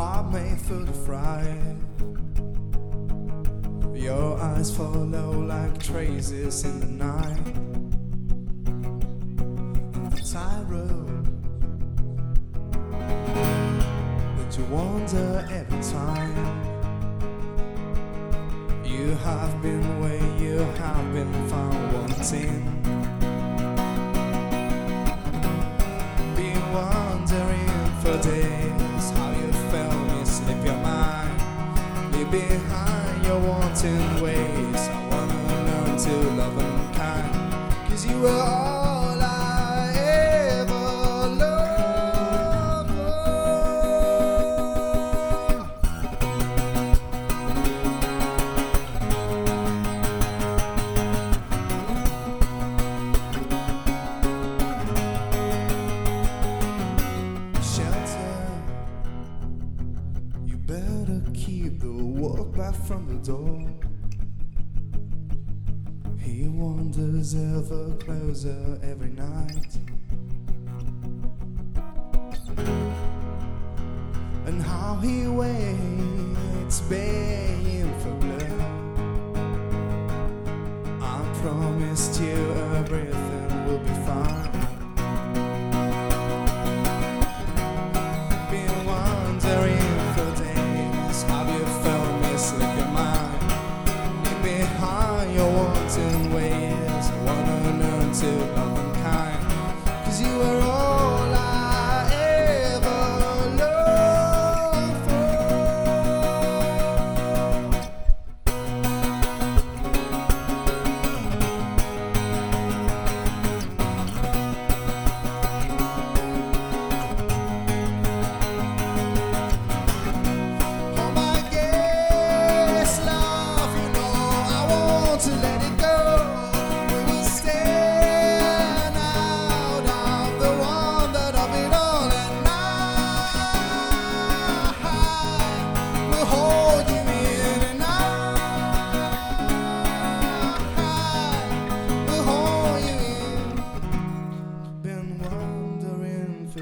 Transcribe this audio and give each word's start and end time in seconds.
heart 0.00 0.32
made 0.32 0.58
for 0.58 0.80
the 0.90 0.92
fright. 1.04 1.76
Your 3.94 4.40
eyes 4.40 4.74
follow 4.74 5.30
like 5.54 5.78
traces 5.78 6.64
in 6.64 6.80
the 6.80 6.86
night. 6.86 7.46
And 9.94 10.10
the 10.12 10.22
you 14.56 14.64
wander 14.76 15.46
every 15.58 15.82
time. 15.98 16.46
You 18.92 19.06
have 19.26 19.52
been 19.60 19.86
where 20.00 20.26
you 20.42 20.56
have 20.82 21.06
been 21.12 21.34
found 21.50 21.92
wanting. 21.92 22.62
Been 26.36 26.62
wandering 26.72 27.74
for 28.02 28.16
days. 28.22 28.69
Behind 32.30 33.26
your 33.26 33.40
wanting 33.40 34.22
ways. 34.22 34.88
I 34.88 35.08
wanna 35.10 35.64
learn 35.66 35.96
to 35.98 36.12
love 36.38 36.58
and 36.58 36.94
kind. 36.94 37.88
Cause 37.88 38.06
you 38.06 38.20
were 38.20 38.28
all 38.28 38.79
better 61.20 61.32
keep 61.32 61.80
the 61.80 61.90
walk 61.90 62.54
back 62.56 62.74
from 62.74 63.06
the 63.06 63.14
door. 63.26 63.68
He 66.18 66.48
wanders 66.48 67.34
ever 67.34 67.94
closer 67.96 68.78
every 68.82 69.10
night. 69.10 69.76
And 74.46 74.62
how 74.62 74.96
he 74.96 75.26
waits, 75.26 76.80
baying 76.82 77.92
for 78.00 78.12
blood. 78.14 78.60
I 81.02 81.40
promised 81.42 82.20
you 82.20 82.52
everything 82.76 83.66
will 83.66 83.78
be 83.78 83.94
fine. 84.06 84.79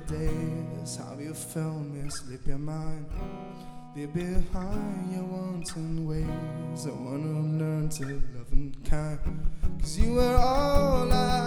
Days 0.00 0.96
how 0.96 1.16
you 1.18 1.34
felt 1.34 1.82
me 1.82 2.08
slip 2.10 2.46
your 2.46 2.58
mind. 2.58 3.06
Leave 3.94 4.12
behind 4.12 5.12
your 5.12 5.24
wanton 5.24 6.06
ways. 6.06 6.86
I 6.86 6.90
wanna 6.90 7.58
learn 7.58 7.88
to 7.88 8.04
love 8.04 8.52
and 8.52 8.84
kind. 8.84 9.18
Cause 9.80 9.98
you 9.98 10.14
were 10.14 10.36
all 10.36 11.12
I 11.12 11.45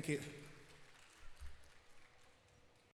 Thank 0.00 0.08
you. 0.08 0.39